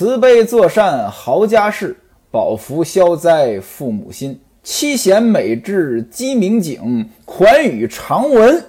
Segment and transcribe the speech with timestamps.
[0.00, 1.94] 慈悲作善豪家事，
[2.30, 4.40] 保福消灾父母心。
[4.62, 8.64] 七贤美智鸡鸣景，款语长文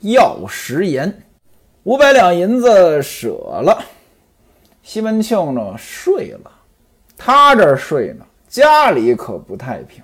[0.00, 1.14] 要食言。
[1.82, 3.84] 五百两银子舍了，
[4.82, 6.50] 西门庆呢睡了，
[7.18, 10.02] 他这儿睡呢，家里可不太平。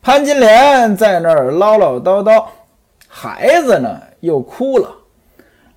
[0.00, 2.44] 潘金莲在那儿唠唠叨叨，
[3.08, 4.94] 孩子呢又哭了。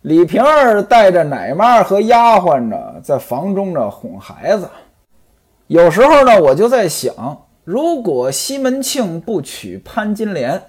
[0.04, 4.70] 李瓶儿带着奶妈和丫鬟呢，在房中呢哄孩子。
[5.68, 7.42] 有时候呢，我就在想。
[7.64, 10.62] 如果西门庆不娶潘金莲，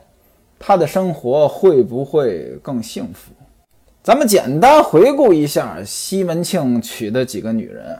[0.56, 3.32] 他的生活会不会更幸福？
[4.04, 7.98] 咱们简单回顾一下西门庆娶的几个女人，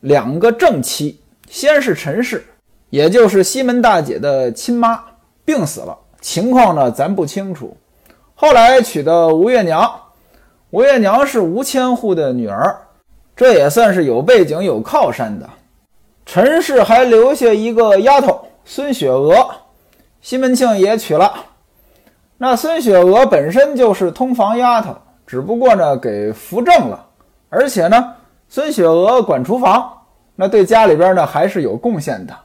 [0.00, 2.44] 两个正妻，先是陈氏，
[2.90, 5.02] 也就是西门大姐的亲妈，
[5.46, 7.74] 病死了，情况呢咱不清楚。
[8.34, 9.90] 后来娶的吴月娘，
[10.70, 12.76] 吴月娘是吴千户的女儿，
[13.34, 15.48] 这也算是有背景有靠山的。
[16.26, 19.48] 陈氏还留下一个丫头孙雪娥，
[20.20, 21.32] 西门庆也娶了。
[22.36, 24.94] 那孙雪娥本身就是通房丫头，
[25.26, 27.02] 只不过呢给扶正了，
[27.48, 28.14] 而且呢
[28.50, 29.90] 孙雪娥管厨房，
[30.36, 32.36] 那对家里边呢还是有贡献的。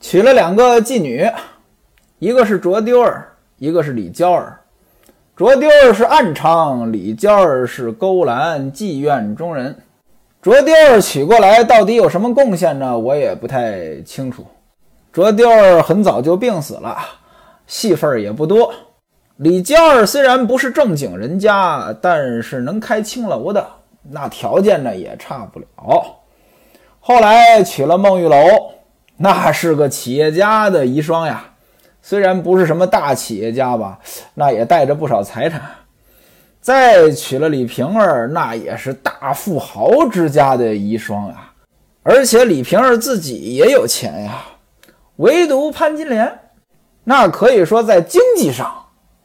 [0.00, 1.30] 娶了两个妓女，
[2.20, 4.59] 一个是卓丢儿，一个是李娇儿。
[5.40, 9.74] 卓丢儿是暗娼，李娇儿是勾栏妓院中人。
[10.42, 12.98] 卓丢儿娶过来到底有什么贡献呢？
[12.98, 14.44] 我也不太清楚。
[15.10, 16.94] 卓丢儿很早就病死了，
[17.66, 18.70] 戏份也不多。
[19.36, 23.66] 李娇儿虽然不是正经人家，但是能开青楼的，
[24.10, 25.66] 那条件呢也差不了。
[27.00, 28.36] 后来娶了孟玉楼，
[29.16, 31.49] 那是个企业家的遗孀呀，
[32.02, 33.98] 虽然不是什么大企业家吧，
[34.34, 35.60] 那也带着不少财产。
[36.60, 41.54] 再娶了李瓶儿，那也是大富豪之家的遗孀啊，
[42.02, 44.42] 而且李瓶儿自己也有钱呀。
[45.16, 46.38] 唯独潘金莲，
[47.04, 48.70] 那可以说在经济上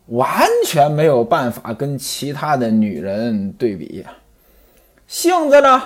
[0.07, 4.09] 完全没有办法跟其他的女人对比呀。
[5.07, 5.81] 性子呢，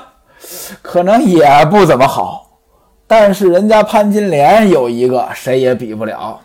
[0.81, 2.59] 可能也不怎么好，
[3.07, 6.39] 但是人家潘金莲有一个谁也比不了，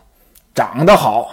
[0.54, 1.30] 长得好，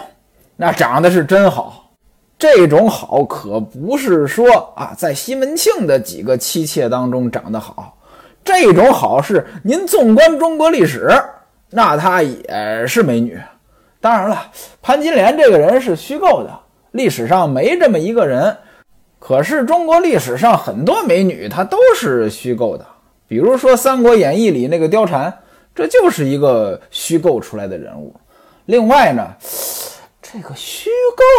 [0.57, 1.91] 那长得是真好。
[2.39, 7.95] 这种好可不是说啊，在西门庆的几个妻妾当中长得好，
[8.43, 11.07] 这种好是您纵观中国历史，
[11.69, 13.39] 那她也是美女。
[13.99, 14.47] 当然了，
[14.81, 16.49] 潘金莲这个人是虚构的，
[16.93, 18.57] 历史上没这么一个人。
[19.19, 22.83] 可是中国历史上很多美女她都是虚构的，
[23.27, 25.31] 比如说《三国演义》里那个貂蝉，
[25.75, 28.15] 这就是一个虚构出来的人物。
[28.71, 29.27] 另外呢。
[30.21, 30.89] 这个虚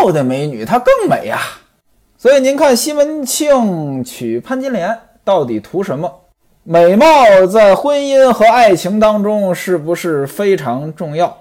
[0.03, 1.41] 构的美女她更美呀，
[2.19, 6.15] 所以您看西门庆娶潘金莲到底图什么？
[6.63, 7.07] 美貌
[7.47, 11.35] 在婚姻和爱情当中是不是非常重要？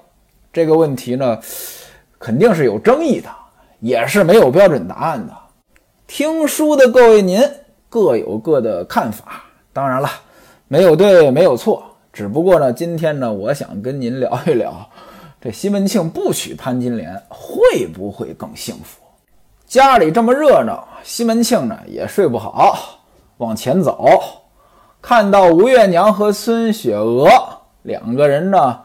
[0.53, 1.37] 这个问题呢，
[2.17, 3.27] 肯定是有争议的，
[3.81, 5.33] 也是没有标准答案的。
[6.07, 7.43] 听书的各位您
[7.89, 9.43] 各有各的看法，
[9.73, 10.09] 当然了，
[10.69, 14.89] 没有对，没有错，只不过呢，今天呢，我想跟您聊一聊。
[15.43, 19.01] 这西门庆不娶潘金莲，会不会更幸福？
[19.65, 22.99] 家里这么热闹，西门庆呢也睡不好。
[23.37, 24.21] 往前走，
[25.01, 27.27] 看到吴月娘和孙雪娥
[27.81, 28.79] 两个人呢，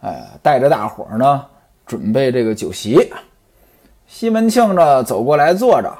[0.00, 1.46] 哎，带着大伙儿呢，
[1.86, 3.12] 准备这个酒席。
[4.08, 5.96] 西门庆呢走过来坐着，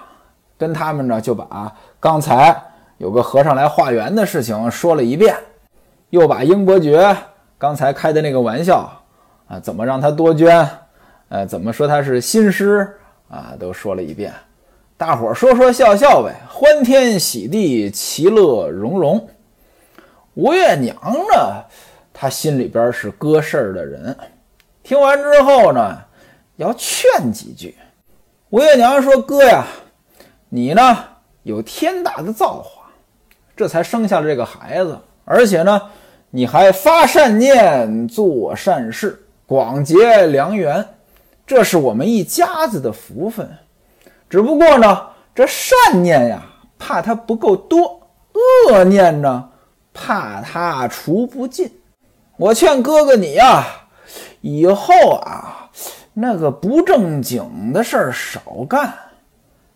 [0.59, 2.60] 跟他们呢就把刚才
[2.99, 5.37] 有个和尚来化缘的事情说了一遍，
[6.09, 7.16] 又把英伯爵
[7.56, 8.93] 刚才开的那个玩笑。
[9.50, 10.69] 啊，怎么让他多捐？
[11.28, 12.88] 呃，怎么说他是新师
[13.28, 13.55] 啊？
[13.59, 14.33] 都说了一遍，
[14.97, 19.28] 大伙儿说说笑笑呗，欢天喜地，其乐融融。
[20.34, 21.65] 吴月娘呢，
[22.12, 24.16] 她心里边是搁事儿的人，
[24.84, 25.99] 听完之后呢，
[26.55, 27.75] 要劝几句。
[28.50, 29.65] 吴月娘说：“哥呀，
[30.49, 30.99] 你呢
[31.43, 32.88] 有天大的造化，
[33.56, 35.82] 这才生下了这个孩子，而且呢，
[36.31, 39.20] 你还发善念，做善事。”
[39.50, 40.87] 广结良缘，
[41.44, 43.50] 这是我们一家子的福分。
[44.29, 46.41] 只不过呢，这善念呀，
[46.79, 48.00] 怕它不够多；
[48.69, 49.50] 恶念呢，
[49.93, 51.69] 怕它除不尽。
[52.37, 53.67] 我劝哥哥你呀，
[54.41, 55.69] 以后啊，
[56.14, 58.94] 那个不正经的事儿少干，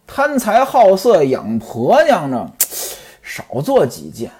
[0.06, 2.48] 贪财好色、养婆娘呢，
[3.20, 4.30] 少做几件。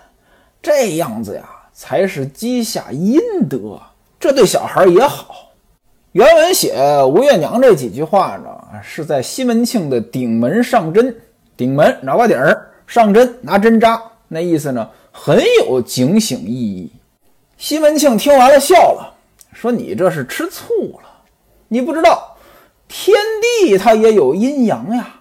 [0.62, 1.42] 这样子呀，
[1.72, 3.18] 才是积下阴
[3.50, 3.80] 德。
[4.24, 5.50] 这对小孩也好。
[6.12, 6.74] 原文写
[7.04, 8.48] 吴月娘这几句话呢，
[8.82, 11.14] 是在西门庆的顶门上针。
[11.58, 16.90] 顶门脑瓜顶儿上针，拿针扎，那意思呢，很有警醒意义。
[17.58, 19.14] 西门庆听完了，笑了，
[19.52, 20.72] 说：“你这是吃醋
[21.02, 21.08] 了，
[21.68, 22.34] 你不知道
[22.88, 23.14] 天
[23.60, 25.16] 地它也有阴阳呀，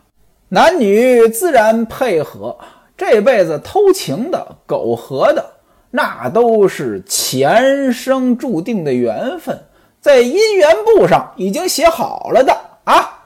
[0.47, 2.57] 男女自然配合，
[2.95, 5.45] 这辈子偷情的、苟合的，
[5.91, 7.03] 那都是
[7.33, 9.59] 前生注定的缘分，
[9.99, 13.23] 在姻缘簿上已经写好了的啊，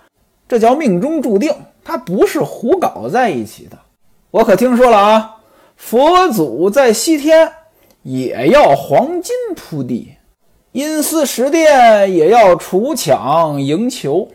[0.47, 3.77] 这叫命中注定，它不是胡搞在一起的。
[4.31, 5.35] 我可听说了啊，
[5.75, 7.51] 佛祖在西天。”
[8.03, 10.13] 也要黄金铺地，
[10.71, 14.29] 阴司十殿也要除抢迎求。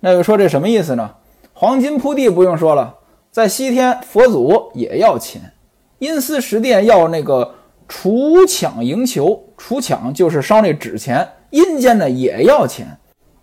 [0.00, 1.08] 那就说这什么意思呢？
[1.52, 2.96] 黄金铺地不用说了，
[3.30, 5.52] 在西天佛祖也要钱，
[6.00, 7.54] 阴司十殿要那个
[7.88, 9.42] 除抢赢球。
[9.56, 12.86] 除抢就是烧那纸钱，阴间呢也要钱。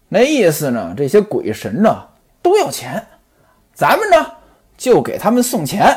[0.09, 2.03] 那意思呢，这些鬼神呢
[2.41, 3.07] 都要钱，
[3.73, 4.25] 咱们呢
[4.77, 5.95] 就给他们送钱，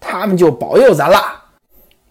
[0.00, 1.44] 他们就保佑咱啦。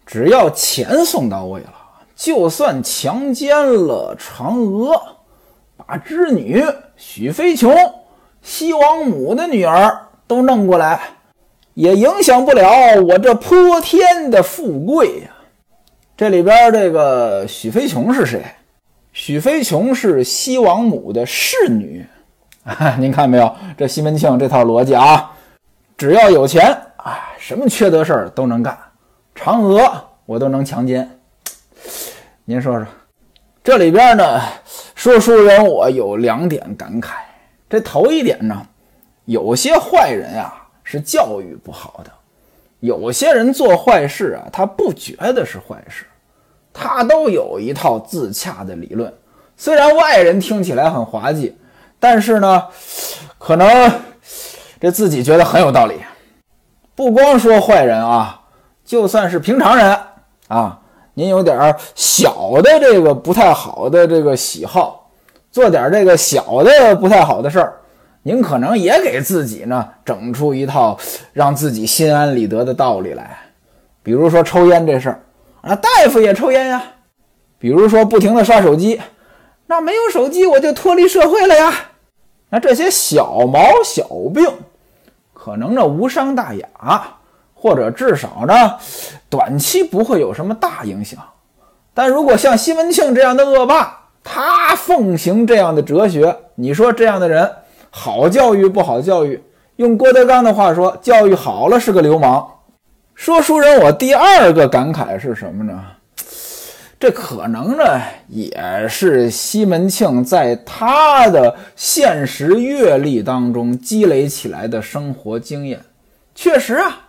[0.06, 1.74] 只要钱送到位了，
[2.16, 5.02] 就算强奸了嫦娥，
[5.76, 6.64] 把织女
[6.96, 7.76] 许飞琼、
[8.42, 11.02] 西王母的女儿都弄过来，
[11.74, 15.30] 也影响不了我这泼天的富贵呀！
[16.22, 18.46] 这里边这个许飞琼是谁？
[19.12, 22.06] 许飞琼是西王母的侍女。
[23.00, 23.56] 您看没有？
[23.76, 25.36] 这西门庆这套逻辑啊，
[25.98, 28.78] 只要有钱啊，什么缺德事儿都能干。
[29.36, 29.82] 嫦娥
[30.28, 31.10] 我都能强奸，
[32.46, 32.86] 您说说，
[33.64, 34.40] 这里边呢，
[34.94, 37.14] 说书人我有两点感慨。
[37.68, 38.64] 这头一点呢，
[39.26, 42.12] 有些坏人啊是教育不好的，
[42.82, 46.06] 有些人做坏事啊，他不觉得是坏事，
[46.74, 49.14] 他都有一套自洽的理论。
[49.56, 51.56] 虽然外人听起来很滑稽，
[52.00, 52.64] 但是呢，
[53.38, 53.92] 可能
[54.80, 55.96] 这自己觉得很有道理。
[56.96, 58.38] 不光说坏人啊。
[58.84, 59.98] 就算是平常人
[60.50, 60.78] 啊，
[61.14, 65.10] 您有点小的这个不太好的这个喜好，
[65.50, 67.80] 做点这个小的不太好的事儿，
[68.24, 71.00] 您可能也给自己呢整出一套
[71.32, 73.38] 让自己心安理得的道理来。
[74.04, 75.22] 比如说抽烟这事儿
[75.62, 76.80] 啊，大夫也抽烟呀；
[77.58, 79.00] 比如说不停的刷手机，
[79.68, 81.74] 那没有手机我就脱离社会了呀。
[82.50, 84.46] 那这些小毛小病，
[85.34, 86.68] 可能呢无伤大雅。
[87.54, 88.76] 或者至少呢，
[89.30, 91.20] 短期不会有什么大影响。
[91.94, 97.48] 但如果像西门庆这样的恶霸，他奉行这样的哲学，你说这样的人
[97.92, 99.40] 好教育不好教育？
[99.76, 102.48] 用郭德纲的话说，教育好了是个流氓。
[103.24, 105.80] 说书人，我第二个感慨是什么呢？
[107.00, 107.84] 这可能呢，
[108.28, 108.52] 也
[108.90, 115.80] 是西门庆在他的现实阅历当中积累起来的生活经验。
[116.34, 117.00] 确实啊。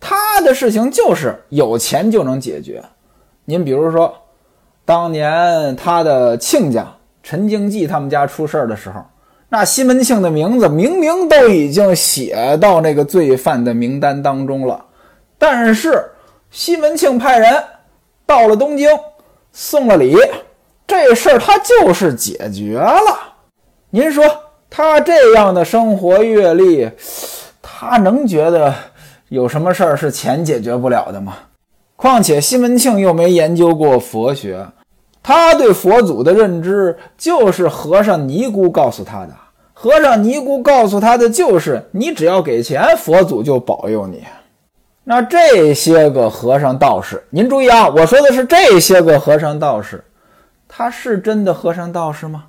[0.00, 2.82] 他的事情就是有钱就能解决。
[3.44, 4.14] 您比如说，
[4.86, 6.88] 当年他的亲家
[7.22, 9.04] 陈经济他们家出事儿的时候，
[9.50, 14.82] 那西门庆的名字明明都已经写到那个罪犯的名单当中了，
[15.38, 16.10] 但是
[16.50, 17.64] 西门庆派人
[18.26, 18.90] 到了东京，
[19.52, 20.16] 送了礼，
[20.86, 23.18] 这事儿他就是解决了。
[23.90, 24.24] 您说
[24.68, 26.90] 他这样的生活阅历，
[27.62, 28.74] 他能觉得？
[29.30, 31.36] 有什么事儿是钱解决不了的吗？
[31.96, 34.66] 况且西门庆又没研究过佛学，
[35.22, 39.34] 他对佛祖的认知就是和尚尼姑告诉他的。
[39.74, 44.24] 和尚尼姑告诉他的就是，你只要给钱，佛祖就保佑你。
[45.10, 50.04] 那这些个和尚道士，您注意啊，我说的是这些个和尚道士，
[50.68, 52.44] 他是真的和尚道士吗？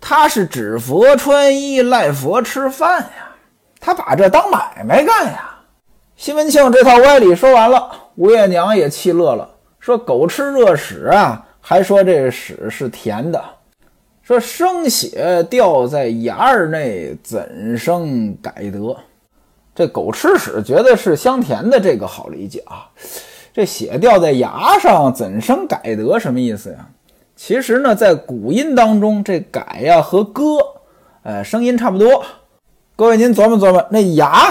[0.00, 3.36] 他是指佛穿衣，赖佛吃饭呀，
[3.78, 5.56] 他把这当买卖干呀。
[6.16, 9.46] 西门庆这套歪理说完了，吴月娘也气乐了，
[9.78, 13.44] 说：“狗吃热屎啊，还说这屎是甜的，
[14.22, 18.96] 说生血掉在牙儿内，怎生改得？
[19.74, 22.88] 这狗吃屎觉得是香甜的，这个好理解啊。
[23.52, 26.18] 这血掉在牙上，怎生改得？
[26.18, 26.88] 什么意思呀？
[27.36, 30.42] 其实呢，在古音当中，这改呀和割，
[31.22, 32.24] 呃，声音差不多。
[32.96, 34.48] 各位您琢磨琢磨，那牙。”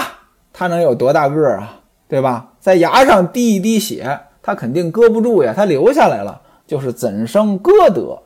[0.52, 1.80] 它能有多大个儿啊？
[2.06, 2.50] 对吧？
[2.60, 8.22] 在牙上滴一滴血，它肯定搁不住呀，它流下来了，就是怎生割得？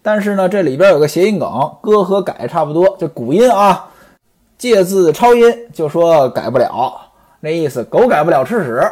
[0.00, 3.89] 但是呢，这里边有个谐音梗，割和改差不多，这古音啊，
[4.60, 7.00] 借字抄音，就说改不了，
[7.40, 8.86] 那意思狗改不了吃屎，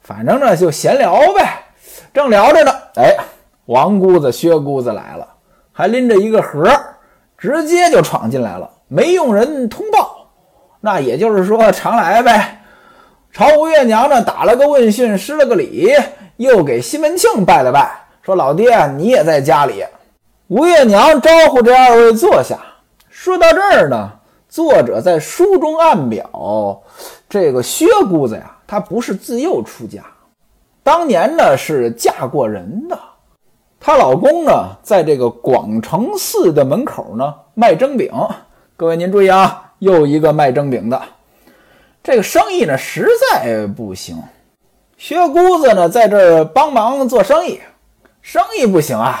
[0.00, 1.60] 反正呢就闲聊呗。
[2.14, 3.14] 正聊着呢，哎，
[3.66, 5.28] 王姑子、薛姑子来了，
[5.70, 6.66] 还拎着一个盒，
[7.36, 10.26] 直接就闯进来了，没用人通报。
[10.80, 12.62] 那也就是说，常来呗。
[13.34, 15.92] 朝吴月娘呢打了个问讯，施了个礼，
[16.38, 17.92] 又给西门庆拜了拜，
[18.22, 19.84] 说：“老爹，你也在家里。”
[20.48, 22.58] 吴月娘招呼这二位坐下。
[23.10, 24.10] 说到这儿呢，
[24.52, 26.82] 作者在书中暗表，
[27.26, 30.04] 这个薛姑子呀，她不是自幼出家，
[30.82, 32.98] 当年呢是嫁过人的。
[33.80, 38.12] 她老公呢，在这个广成寺的门口呢卖蒸饼。
[38.76, 41.00] 各位您注意啊，又一个卖蒸饼的，
[42.02, 44.22] 这个生意呢实在不行。
[44.98, 47.58] 薛姑子呢在这儿帮忙做生意，
[48.20, 49.18] 生意不行啊。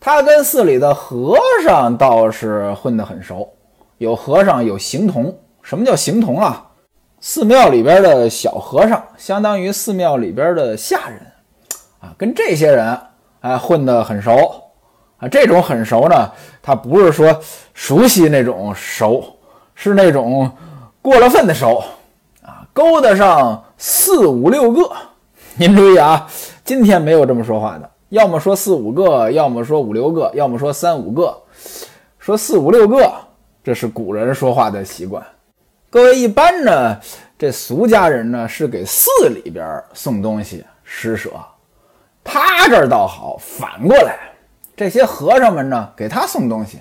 [0.00, 3.46] 他跟寺里的和尚倒是混得很熟，
[4.00, 5.38] 有和尚有行童。
[5.62, 6.70] 什么叫行童啊？
[7.20, 11.20] 寺庙里边的小和尚，相当于寺庙里边的下人
[12.00, 12.14] 啊。
[12.16, 12.98] 跟这些人
[13.40, 14.32] 哎混得很熟
[15.18, 15.28] 啊。
[15.28, 17.38] 这种很熟呢，他不是说
[17.74, 19.22] 熟悉那种熟，
[19.74, 20.50] 是那种
[21.02, 21.84] 过了分的熟
[22.42, 24.90] 啊，勾搭上四五六个。
[25.56, 26.26] 您注意啊，
[26.64, 27.90] 今天没有这么说话的。
[28.08, 31.36] 要么说四五个，要么说五六个，要么说三五个，
[32.18, 33.12] 说四五六个，
[33.62, 35.24] 这是古人说话的习惯。
[35.90, 36.98] 各位一般呢，
[37.38, 41.30] 这俗家人呢是给寺里边送东西施舍，
[42.24, 44.18] 他这儿倒好，反过来，
[44.74, 46.80] 这些和尚们呢给他送东西，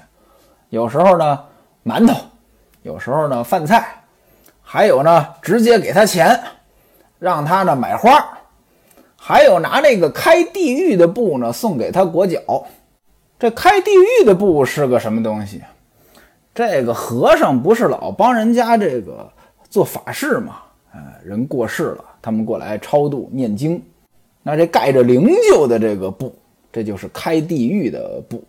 [0.69, 1.39] 有时候呢
[1.83, 2.15] 馒头，
[2.83, 4.03] 有时候呢饭菜，
[4.62, 6.39] 还有呢直接给他钱，
[7.17, 8.25] 让他呢买花。
[9.17, 12.39] 还有拿那个开地狱的布呢，送给他裹脚。
[13.38, 15.62] 这开地狱的布是个什么东西？
[16.59, 19.25] 这个和尚不是老帮人家这个
[19.69, 20.57] 做法事吗？
[20.93, 23.81] 哎，人过世了，他们过来超度念经。
[24.43, 26.35] 那这盖着灵柩的这个布，
[26.69, 28.43] 这就是开地狱的布。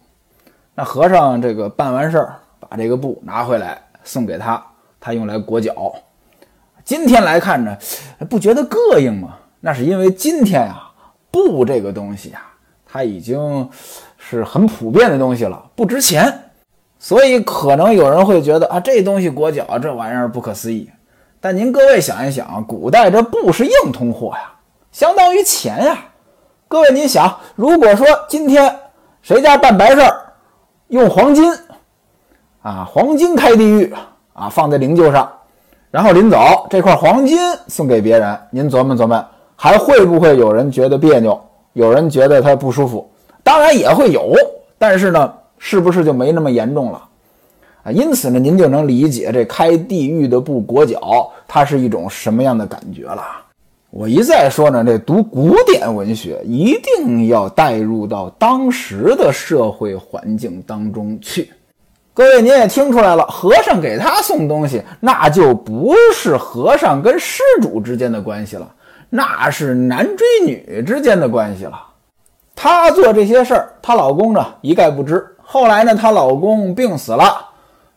[0.74, 4.60] 那和尚这个办完事儿，把这个布拿回来送给他，
[4.98, 5.94] 他用来裹脚。
[6.82, 7.78] 今天来看呢，
[8.28, 9.36] 不觉得膈应吗？
[9.60, 10.92] 那是因为今天啊，
[11.30, 12.42] 布这个东西啊，
[12.84, 13.70] 它已经
[14.18, 16.49] 是很普遍的东西了，不值钱，
[17.00, 20.88] 所以可能有人会觉得啊，这东西裹脚这玩意儿不可思议。
[21.40, 24.52] 但您各位想一想，古代这布是硬通货呀，
[24.92, 25.98] 相当于钱呀。
[26.68, 28.78] 各位您想，如果说今天
[29.22, 30.34] 谁家办白事儿，
[30.88, 31.50] 用黄金
[32.60, 33.92] 啊，黄金开地狱
[34.34, 35.26] 啊，放在灵柩上，
[35.90, 39.24] 然后临走这块黄金送给别人，您琢磨琢磨。
[39.56, 41.38] 还会不会有人觉得别扭？
[41.72, 43.10] 有人觉得他不舒服？
[43.42, 44.34] 当然也会有，
[44.78, 47.06] 但是呢，是不是就没那么严重了
[47.84, 47.92] 啊？
[47.92, 53.22] 因此呢，您就能理解这开地狱的布裹脚，它是一种什么样的感觉了。
[53.90, 61.52] 我一再说呢，这读古典文学一定要带入到当时的社会环境当中去。
[62.14, 68.68] 各位，您也听出来了，和尚给他送东西，那就不是和尚跟施主之间的关系了。
[69.10, 71.80] 那是男追女之间的关系了。
[72.54, 75.26] 她做这些事儿，她老公呢一概不知。
[75.52, 77.44] 后来呢，她老公病死了，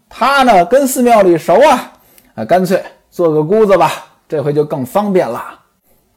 [0.10, 1.94] 她呢跟寺庙里熟啊，
[2.34, 3.92] 啊，干脆做个姑子吧，
[4.28, 5.60] 这回就更方便了。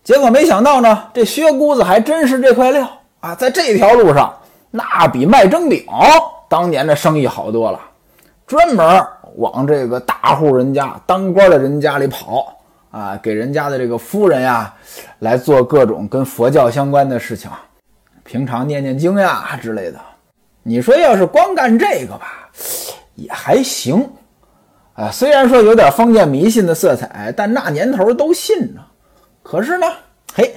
[0.02, 2.88] 结果没想到呢，这薛姑子还真是这块料
[3.20, 4.34] 啊，在这条路上，
[4.70, 5.84] 那比卖蒸饼
[6.48, 7.78] 当年的生意好多了，
[8.46, 12.50] 专门往这个大户人家、当官的人家里跑。
[12.92, 14.72] 啊，给人家的这个夫人呀，
[15.18, 17.50] 来做各种跟佛教相关的事情，
[18.24, 19.98] 平常念念经呀之类的。
[20.68, 22.50] 你说要是光干这个吧，
[23.14, 24.10] 也还行。
[24.94, 28.80] 啊，虽然说有点封建迷信的色彩，但那年头都信呢。
[29.44, 29.86] 可是呢，
[30.34, 30.52] 嘿，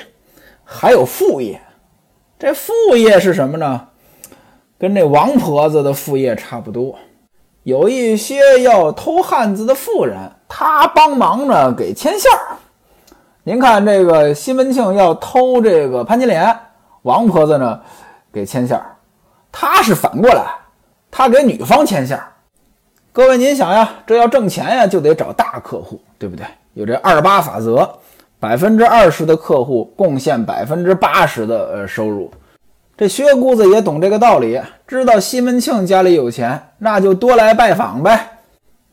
[0.65, 1.61] 还有副业。
[2.39, 3.87] 这副业是什么呢？
[4.79, 6.97] 跟这王婆子的副业差不多。
[7.61, 12.57] 有一些要偷汉子的妇人，他帮忙呢给牵线儿。
[13.43, 16.57] 您看这个西门庆要偷这个潘金莲，
[17.03, 17.79] 王婆子呢
[18.33, 18.95] 给牵线儿，
[19.51, 20.45] 他是反过来，
[21.09, 22.19] 他给女方牵线。
[23.11, 26.45] 各位您想呀，这要挣钱呀，就得找大客户，对不对？
[26.73, 27.89] 有这二八法则，
[28.39, 32.31] 百分之二十的客户贡献百分之八十的呃收入。
[32.95, 38.37] 这薛姑子也懂这个道理，知道西门庆家里有钱，那就多来拜访呗。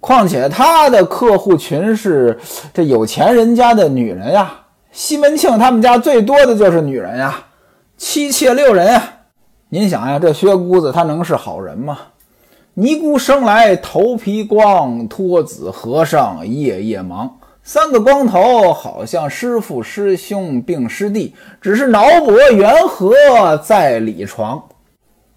[0.00, 2.38] 况且他的客户群是
[2.72, 4.52] 这有钱人家的女人呀，
[4.90, 7.44] 西门庆他们家最多的就是女人呀，
[7.96, 9.12] 妻妾六人呀。
[9.68, 11.98] 您想呀，这薛姑子她能是好人吗？
[12.74, 17.38] 尼姑生来头皮光，托子和尚夜夜忙。
[17.64, 24.62] 三个光头好像师父师兄并师弟，只是脑补缘何在里床。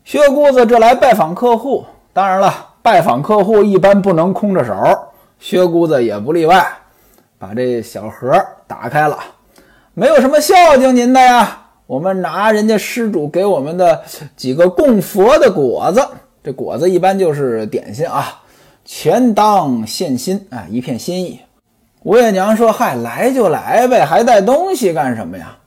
[0.03, 1.83] 薛姑子这来拜访客户，
[2.13, 4.75] 当然了，拜访客户一般不能空着手，
[5.39, 6.63] 薛姑子也不例外，
[7.39, 8.31] 把这小盒
[8.67, 9.17] 打开了，
[9.95, 11.65] 没有什么孝敬您的呀。
[11.89, 13.99] 我们拿人家施主给我们的
[14.37, 16.07] 几个供佛的果子，
[16.43, 18.43] 这果子一般就是点心啊，
[18.85, 21.39] 全当献心啊，一片心意。
[22.03, 25.57] 吴月娘说：“嗨，来就来呗，还带东西干什么呀？”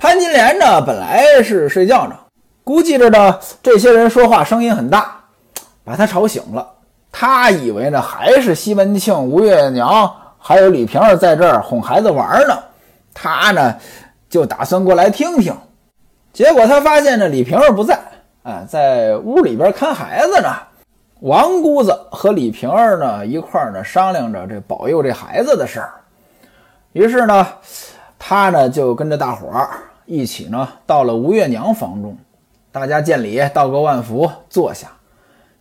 [0.00, 2.16] 潘金莲呢，本来是睡觉呢，
[2.64, 5.14] 估计着呢，这些人说话声音很大，
[5.84, 6.66] 把他吵醒了。
[7.12, 12.58] 他以为呢，还是西门庆、吴月娘还有李瓶儿在这儿哄孩子玩呢。
[13.12, 13.74] 他呢。
[14.30, 15.54] 就打算过来听听，
[16.32, 17.98] 结果他发现这李瓶儿不在，
[18.44, 20.48] 啊，在屋里边看孩子呢。
[21.18, 25.92] 王姑子和李瓶儿呢一块儿呢商量着这保佑这孩子的事儿。
[26.92, 27.46] 于是呢，
[28.18, 29.68] 他呢就跟着大伙儿
[30.06, 32.16] 一起呢到了吴月娘房中，
[32.72, 34.86] 大家见礼，道个万福，坐下。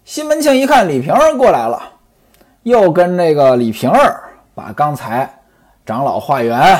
[0.05, 1.81] 西门庆一看李瓶儿过来了，
[2.63, 4.23] 又跟那个李瓶儿
[4.55, 5.29] 把刚才
[5.85, 6.79] 长老化缘。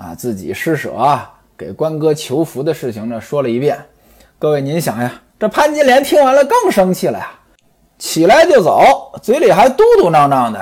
[0.00, 3.78] 啊，自己施舍啊给关哥求福的事情呢，说了一遍。
[4.38, 7.30] 各位，您想呀，这潘金莲听完了更生气了呀，
[7.98, 10.58] 起来就走，嘴里还嘟嘟囔囔的，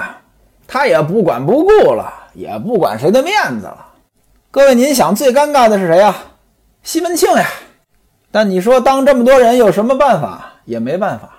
[0.67, 3.87] 他也不管不顾了，也不管谁的面子了。
[4.51, 6.17] 各位，您想最尴尬的是谁呀？
[6.83, 7.47] 西门庆呀。
[8.33, 10.53] 但你说当这么多人有什么办法？
[10.65, 11.31] 也没办法。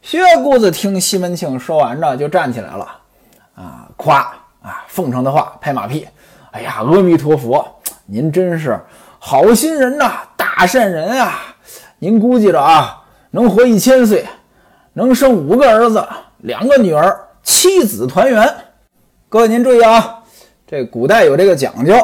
[0.00, 2.88] 薛姑子听西门庆说完呢，就站起来了，
[3.54, 4.20] 啊，夸
[4.62, 6.08] 啊，奉承的话，拍马屁。
[6.56, 7.62] 哎呀，阿弥陀佛，
[8.06, 8.80] 您真是
[9.18, 11.54] 好心人呐，大善人啊！
[11.98, 14.24] 您估计着啊，能活一千岁，
[14.94, 16.02] 能生五个儿子，
[16.38, 18.50] 两个女儿，七子团圆。
[19.28, 20.22] 各位您注意啊，
[20.66, 21.94] 这古代有这个讲究，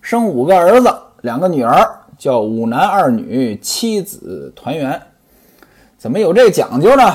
[0.00, 1.88] 生五个儿子，两个女儿，
[2.18, 5.00] 叫五男二女，七子团圆。
[5.96, 7.14] 怎么有这讲究呢？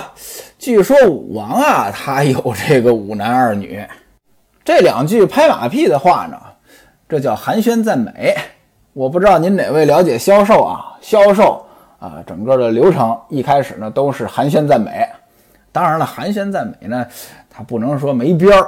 [0.58, 3.86] 据说武王啊，他有这个五男二女。
[4.64, 6.38] 这两句拍马屁的话呢？
[7.08, 8.36] 这叫寒暄赞美，
[8.94, 10.98] 我不知道您哪位了解销售啊？
[11.02, 11.64] 销售
[12.00, 15.08] 啊，整个的流程一开始呢都是寒暄赞美。
[15.72, 17.06] 当然了，寒暄赞美呢，
[17.48, 18.68] 它不能说没边儿，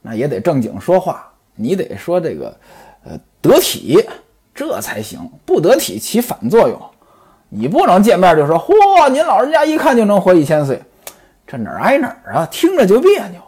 [0.00, 1.30] 那也得正经说话。
[1.56, 2.56] 你得说这个，
[3.04, 4.02] 呃，得体，
[4.54, 5.20] 这才行。
[5.44, 6.80] 不得体起反作用。
[7.50, 10.82] 你不能见面就说：“嚯，您老人家一看就能活一千岁。”
[11.46, 12.48] 这哪儿挨哪儿啊？
[12.50, 13.40] 听着就别扭。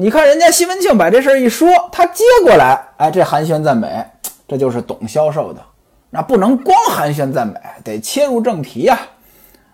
[0.00, 4.02] 你看人家西门庆把这事儿一说，他接过来，哎，这寒暄赞美，
[4.48, 5.60] 这就是懂销售的。
[6.08, 8.98] 那不能光寒暄赞美，得切入正题呀。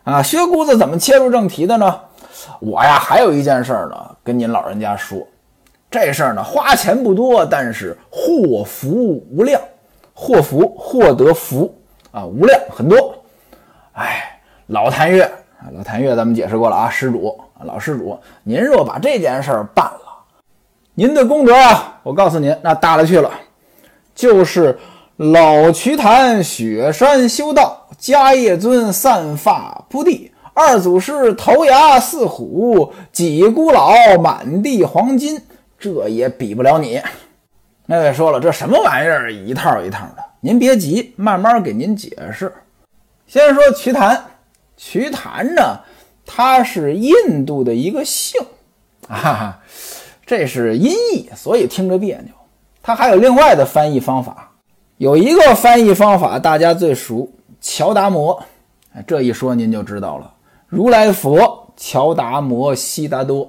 [0.03, 2.01] 啊，薛姑子怎么切入正题的呢？
[2.59, 5.25] 我呀，还有一件事儿呢，跟您老人家说。
[5.89, 9.63] 这事儿呢，花钱不多，但是祸福无量，
[10.13, 11.73] 祸福获得福
[12.11, 13.15] 啊，无量很多。
[13.93, 15.23] 哎，老谭月
[15.61, 20.01] 啊，老谭月咱们解释过了啊，施主，老施主，您若把这件事儿办了。
[20.99, 23.31] 您的功德啊，我告诉您，那大了去了，
[24.15, 24.79] 就是
[25.17, 35.39] 老瞿昙雪山修道，迦叶尊散发铺地，二祖师头牙似虎，几孤老满地黄金，
[35.79, 37.03] 这也比不了你。
[37.85, 40.25] 那位说了，这什么玩意儿，一套一套的。
[40.41, 42.51] 您别急，慢慢给您解释。
[43.27, 44.25] 先说瞿昙，
[44.79, 45.81] 瞿昙呢，
[46.25, 48.41] 他是印度的一个姓，
[49.07, 49.61] 哈哈。
[50.27, 52.35] 这是音译，所以听着别扭。
[52.83, 54.51] 它还有另外的翻译方法，
[54.97, 58.43] 有一个翻译方法大家最熟，乔达摩。
[59.07, 60.33] 这一说您就知道了，
[60.67, 63.49] 如来佛乔达摩悉达多。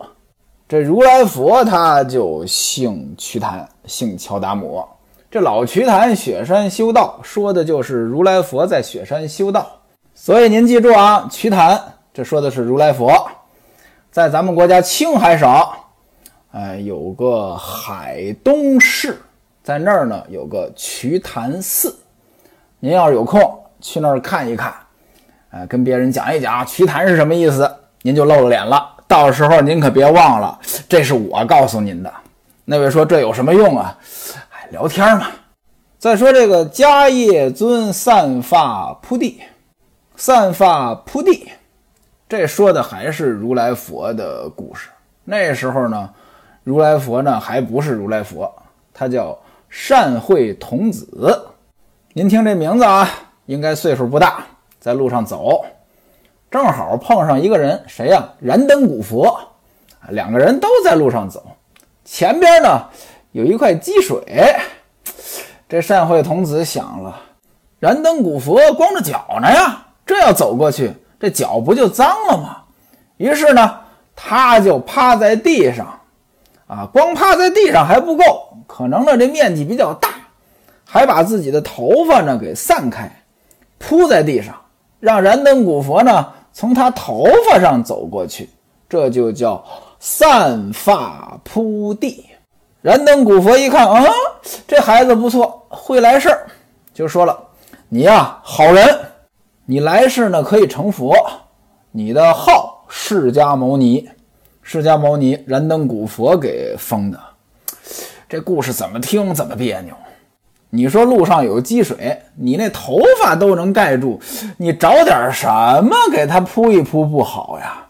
[0.68, 4.88] 这如来佛他就姓瞿昙，姓乔达摩。
[5.32, 9.66] 这老瞿昙雪山修道，说的就是如来佛在雪山修道。
[10.13, 11.82] 所以您记住啊，瞿昙
[12.13, 13.28] 这说的是如来佛，
[14.12, 15.50] 在咱们国家青海省。
[16.58, 19.15] 哎，有个海东市，
[19.62, 21.96] 在那儿呢，有个瞿昙寺。
[22.80, 23.39] 您要是有空
[23.80, 24.74] 去那儿看一看，
[25.52, 28.91] 哎，跟别人讲一讲瞿昙是什么意思，您就露了脸了。
[29.08, 32.12] 到时候您可别忘了，这是我告诉您的。
[32.65, 33.96] 那位说这有什么用啊？
[34.50, 35.28] 哎，聊天嘛。
[36.00, 39.41] 再说这个迦叶尊散发铺地，
[40.15, 41.52] 散发铺地，
[42.28, 44.89] 这说的还是如来佛的故事。
[45.24, 46.10] 那时候呢。
[46.67, 48.53] 如来佛呢，还不是如来佛，
[48.93, 51.47] 他叫善慧童子。
[52.12, 53.10] 您听这名字啊，
[53.45, 54.43] 应该岁数不大，
[54.77, 55.63] 在路上走，
[56.51, 58.21] 正好碰上一个人，谁呀？
[58.41, 59.39] 燃灯古佛，
[60.10, 61.41] 两个人都在路上走，
[62.03, 62.82] 前边呢
[63.32, 64.21] 有一块积水。
[65.69, 67.17] 这善慧童子想了，
[67.80, 72.58] 燃灯古佛光着脚呢呀，这要走过去，这脚不就脏了吗？
[73.15, 73.80] 于是呢，
[74.13, 75.96] 他就趴在地上。
[76.67, 78.23] 啊，光趴在地上还不够，
[78.67, 80.10] 可能呢这面积比较大，
[80.86, 83.10] 还把自己的头发呢给散开，
[83.77, 84.53] 铺在地上，
[84.99, 88.49] 让燃灯古佛呢从他头发上走过去，
[88.89, 89.63] 这就叫
[89.99, 92.25] 散发铺地。
[92.82, 94.06] 燃灯古佛一看，啊，
[94.67, 96.47] 这孩子不错，会来事儿，
[96.93, 97.38] 就说了
[97.89, 98.99] ：“你呀，好人，
[99.65, 101.15] 你来世呢可以成佛。
[101.91, 104.08] 你的号释迦牟尼，
[104.69, 107.17] 释迦牟尼，燃灯古佛给封的。
[108.27, 109.95] 这故事怎么听怎么别扭。
[110.71, 114.19] 你说路上有积水，你那头发都能盖住，
[114.58, 117.86] 你找点什么给他铺一铺不好呀？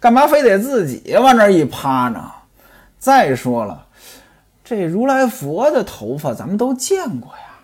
[0.00, 2.24] 干嘛非得自己往那一趴呢？
[2.98, 3.84] 再说了。”
[4.64, 7.60] 这如来佛的头发咱们都见过呀，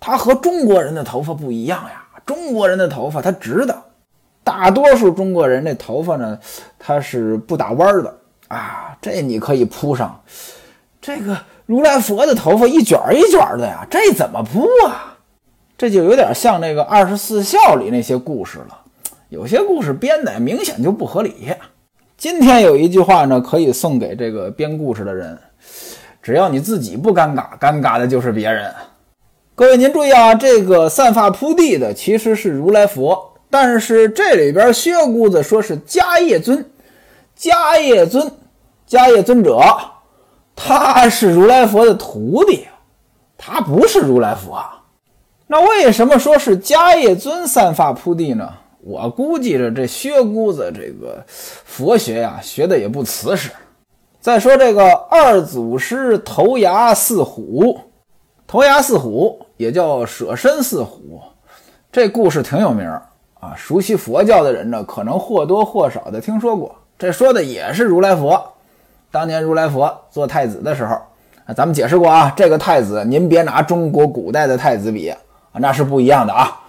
[0.00, 2.02] 他和中国人的头发不一样呀。
[2.24, 3.78] 中国人的头发他直的，
[4.44, 6.38] 大多数中国人这头发呢，
[6.78, 8.14] 它是不打弯的
[8.48, 8.96] 啊。
[9.00, 10.22] 这你可以铺上。
[11.00, 15.16] 这个如来佛的头发一卷一卷的呀，这怎么铺啊？
[15.76, 18.78] 这就有点像那个二十四孝里那些故事了，
[19.28, 21.48] 有些故事编的明显就不合理。
[22.16, 25.36] 今天有一句话呢，可以送给这个编故事的人。
[26.22, 28.72] 只要你自己不尴尬，尴尬的就是别人。
[29.54, 36.68] 各位您注意啊，这个散发铺地的其实是如来佛，但是这里边薛姑子说是迦叶尊，
[37.38, 38.28] 迦叶尊，
[38.88, 39.62] 迦叶尊者，
[40.56, 42.66] 他是如来佛的徒弟，
[43.38, 44.82] 他不是如来佛啊。
[45.46, 48.52] 那为什么说是迦叶尊散发铺地呢？
[48.80, 53.52] 我估计着这薛姑子这个佛学呀，学的也不瓷实。
[54.18, 57.78] 再说这个二祖师头牙似虎，
[58.48, 61.22] 头牙似虎也叫舍身似虎，
[61.92, 63.00] 这故事挺有名儿
[63.44, 63.54] 啊。
[63.56, 66.74] 熟悉佛教的人呢，可能或多或少的听说过。
[66.98, 68.52] 这说的也是如来佛。
[69.10, 70.94] 当年如来佛做太子的时候，
[71.46, 75.18] 啊，咱们解释过啊，这个太子您别拿中国古代的太子比啊，
[75.52, 76.60] 那是不一样的啊。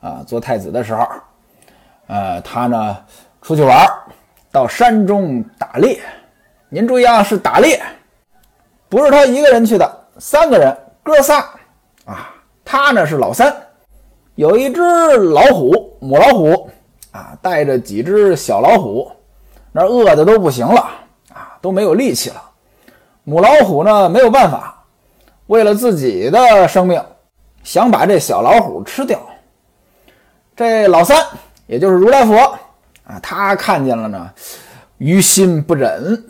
[0.00, 1.08] 啊，做太子的时候，
[2.06, 2.96] 呃，他呢
[3.42, 3.84] 出去玩，
[4.52, 5.98] 到山中打猎。
[6.68, 7.82] 您注意啊，是打猎，
[8.88, 11.38] 不是他一个人去的，三个人，哥仨
[12.04, 12.30] 啊。
[12.64, 13.52] 他呢是老三，
[14.38, 14.80] 有一只
[15.16, 16.70] 老虎，母老虎
[17.10, 19.10] 啊，带着几只小老虎，
[19.72, 20.80] 那饿的都不行了
[21.34, 22.40] 啊，都没有力气了。
[23.24, 24.84] 母老虎呢没有办法，
[25.48, 27.02] 为了自己的生命，
[27.64, 29.18] 想把这小老虎吃掉。
[30.54, 31.20] 这老三，
[31.66, 32.36] 也就是如来佛
[33.08, 34.30] 啊，他看见了呢，
[34.98, 36.24] 于心不忍。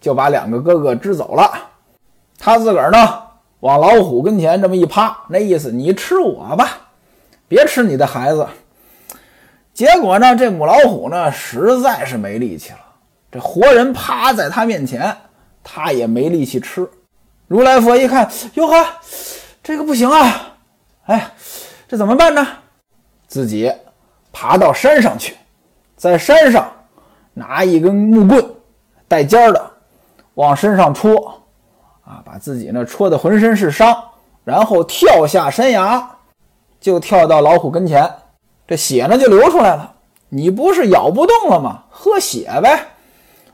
[0.00, 1.50] 就把两个哥哥支走了，
[2.38, 3.20] 他自个儿呢
[3.58, 6.87] 往老虎跟前这么一趴，那意思你吃我吧，
[7.48, 8.46] 别吃你的孩子。
[9.74, 12.78] 结果呢，这母老虎呢实在是没力气了，
[13.32, 15.16] 这活人趴在他面前，
[15.64, 16.88] 他也没力气吃。
[17.46, 18.86] 如来佛一看，哟呵，
[19.62, 20.56] 这个不行啊，
[21.06, 21.32] 哎，
[21.88, 22.46] 这怎么办呢？
[23.26, 23.72] 自己
[24.32, 25.36] 爬到山上去，
[25.96, 26.70] 在山上
[27.32, 28.44] 拿一根木棍，
[29.08, 29.70] 带尖的。
[30.34, 31.42] 往身上戳，
[32.04, 34.04] 啊，把自己呢戳得浑身是伤，
[34.44, 36.08] 然后跳下山崖，
[36.80, 38.08] 就跳到老虎跟前，
[38.66, 39.94] 这血呢就流出来了。
[40.28, 41.84] 你不是咬不动了吗？
[41.90, 42.86] 喝血呗。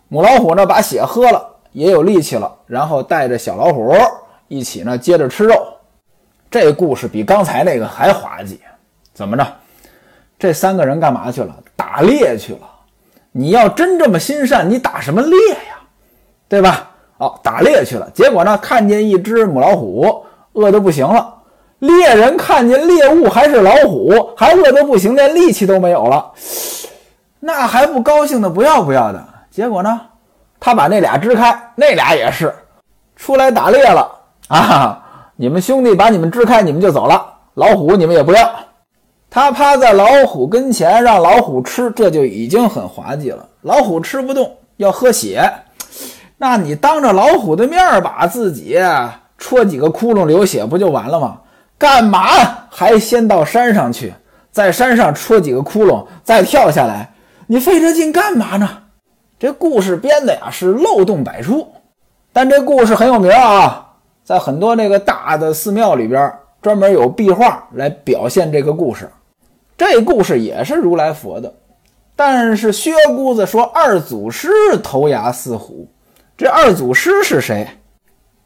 [0.09, 3.95] 母老虎呢把血喝了，也有力气了，然后带着小老虎
[4.49, 5.55] 一起呢接着吃肉。
[6.51, 8.61] 这故事比刚才那个还滑稽。
[9.13, 9.47] 怎么着？
[10.39, 11.55] 这三个人干嘛去了？
[11.77, 12.69] 打猎去了。
[13.33, 15.81] 你要真这么心善，你打什么猎呀？
[16.49, 16.91] 对吧？
[17.19, 21.34] 哦，打猎去了，结果呢，看见一只母老虎，饿得不行了。
[21.85, 26.33] 猎人看见猎物还是老虎，还饿得不行，连力气都没有了，
[27.41, 29.23] 那还不高兴的不要不要的。
[29.51, 30.01] 结果呢，
[30.59, 32.55] 他把那俩支开，那俩也是
[33.17, 34.11] 出来打猎了
[34.49, 35.03] 啊！
[35.37, 37.23] 你们兄弟把你们支开，你们就走了。
[37.55, 38.51] 老虎你们也不要。
[39.29, 43.47] 他趴在老虎跟前，让老虎吃，这就已经很滑稽了。
[43.61, 45.53] 老虎吃不动，要喝血。
[46.39, 48.79] 那你当着老虎的面把自己
[49.37, 51.39] 戳几个窟窿流血不就完了吗？
[51.79, 52.21] 干嘛
[52.71, 54.13] 还先到山上去，
[54.51, 57.13] 在山上戳几个窟窿，再跳下来？
[57.47, 58.69] 你费这劲干嘛呢？
[59.39, 61.69] 这故事编的呀是漏洞百出，
[62.33, 63.87] 但这故事很有名啊，
[64.25, 66.33] 在很多那个大的寺庙里边
[66.63, 69.11] 专门有壁画来表现这个故事。
[69.77, 71.53] 这故事也是如来佛的，
[72.17, 74.49] 但是薛姑子说二祖师
[74.83, 75.87] 头牙似虎。
[76.39, 77.69] 这二祖师是谁？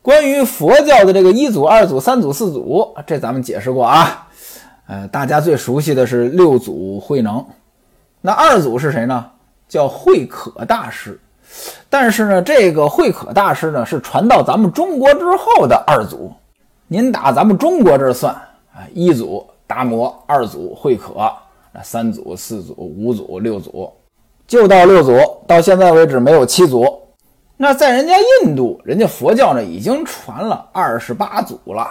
[0.08, 4.26] 关于佛教的这个一祖、二祖、三祖、四祖，这咱们解释过啊。
[4.86, 7.44] 呃，大家最熟悉的是六祖慧能。
[8.22, 9.26] 那二祖是谁呢？
[9.68, 11.20] 叫慧可大师。
[11.90, 16.32] 但是呢，这个慧可大师呢，是传到咱们中国之后的二祖。
[16.86, 21.30] 您打咱们中国这儿算啊，一组达摩，二组慧可，
[21.70, 23.92] 那三组、四组、五组、六组，
[24.46, 26.98] 就到六组，到现在为止没有七组。
[27.60, 31.88] 那在人家印度，人家佛教呢已经传了二十八祖了。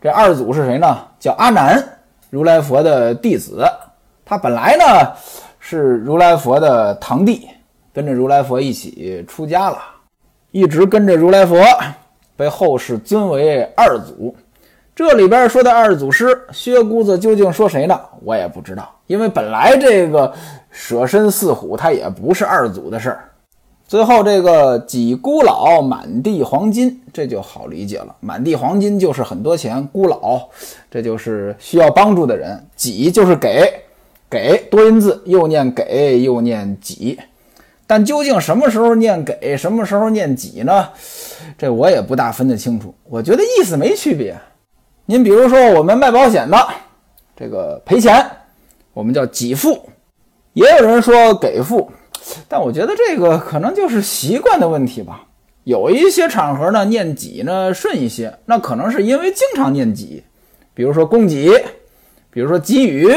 [0.00, 0.86] 这二祖是谁呢？
[1.18, 1.82] 叫阿难，
[2.30, 3.66] 如来佛的弟子。
[4.24, 5.12] 他本来呢
[5.58, 7.48] 是如来佛的堂弟，
[7.92, 9.78] 跟着如来佛一起出家了，
[10.52, 11.56] 一直跟着如来佛，
[12.36, 14.32] 被后世尊为二祖。
[14.94, 18.00] 这里边说的二祖师薛姑子究竟说谁呢？
[18.22, 20.32] 我也不知道，因为本来这个
[20.70, 23.28] 舍身饲虎，他也不是二祖的事儿。
[23.86, 28.16] 最后这个几孤老满地黄金，这就好理解了。
[28.20, 30.40] 满地黄金就是很多钱，孤老
[30.90, 33.70] 这就是需要帮助的人，几就是给，
[34.30, 37.18] 给多音字，又念给又念几。
[37.86, 40.88] 但究竟什么时候念给，什么时候念几呢？
[41.58, 42.92] 这我也不大分得清楚。
[43.04, 44.34] 我觉得意思没区别。
[45.04, 46.56] 您比如说我们卖保险的，
[47.36, 48.26] 这个赔钱，
[48.94, 49.74] 我们叫给付；
[50.54, 51.92] 也有人说给付。
[52.48, 55.24] 但我觉得这个可能就是习惯的问题吧。
[55.64, 60.22] 有一些场合呢，念己呢顺一些，那可能是因为经常念己，
[60.74, 61.50] 比如说供给，
[62.30, 63.14] 比如说给予。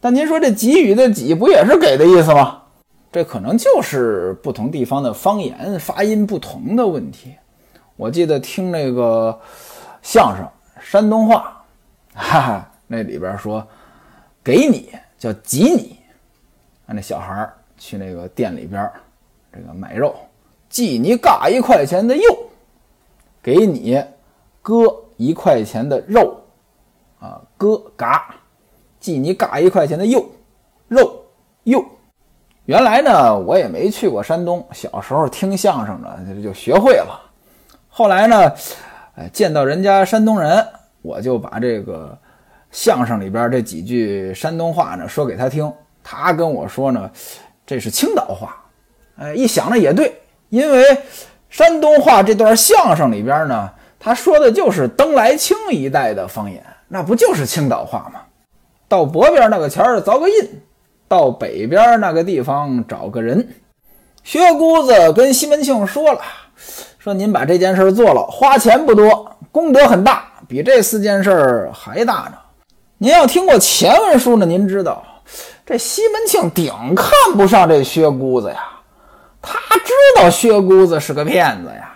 [0.00, 2.62] 但您说这给予的给不也是给的意思吗？
[3.12, 7.34] 这可能就是不同地方的方言发音不同的问题。
[7.94, 9.38] 我记得听那个
[10.00, 10.48] 相声
[10.80, 11.62] 山东话，
[12.14, 13.64] 哈哈，那里边说
[14.42, 15.96] 给你叫给你，
[16.86, 17.54] 那小孩儿。
[17.82, 18.88] 去那个店里边
[19.52, 20.14] 这个买肉，
[20.68, 22.22] 记你嘎一块钱的肉，
[23.42, 24.00] 给你
[24.62, 26.40] 割一块钱的肉，
[27.18, 28.32] 啊，割嘎，
[29.00, 30.24] 记你嘎一块钱的肉，
[30.86, 31.24] 肉
[31.64, 31.84] 肉。
[32.66, 37.20] 原来呢，我也没去过山东，小时候听相声呢，就学会了。
[37.88, 38.52] 后来呢，
[39.16, 40.64] 哎，见到人家山东人，
[41.02, 42.16] 我就把这个
[42.70, 45.70] 相声里边这几句山东话呢说给他听，
[46.04, 47.10] 他跟我说呢。
[47.72, 48.62] 这是青岛话，
[49.16, 50.84] 哎，一想呢也对，因为
[51.48, 58.20] 山东话这段相声里边呢，他说的就是登莱清一带的方言，那不就是青岛话吗？
[58.88, 60.60] 到北边那个前儿凿个印，
[61.08, 63.48] 到北边那个地方找个人。
[64.22, 66.20] 薛姑子跟西门庆说了，
[66.98, 72.34] 说您把这件事做了，花钱不多，功德很大，比这四件事还大呢。
[72.98, 75.02] 您要听过前文书呢，您知道。
[75.72, 78.56] 这西门庆顶看不上这薛姑子呀，
[79.40, 81.94] 他知道薛姑子是个骗子呀，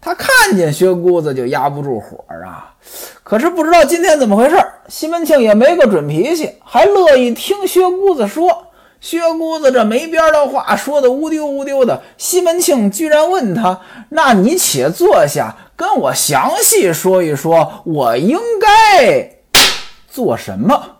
[0.00, 2.74] 他看见薛姑子就压不住火啊。
[3.22, 4.56] 可是不知道今天怎么回事，
[4.88, 8.66] 西门庆也没个准脾气，还乐意听薛姑子说。
[9.00, 19.38] 薛姑子这没边的话说的乌丢乌丢的，西门庆居然问他：“那你且坐下，跟我详细说一说，我应该
[20.08, 20.96] 做什么？”